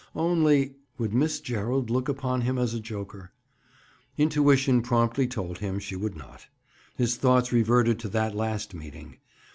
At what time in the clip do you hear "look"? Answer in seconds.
1.91-2.09